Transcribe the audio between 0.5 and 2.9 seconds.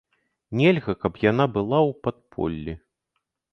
Нельга, каб яна была ў падполлі.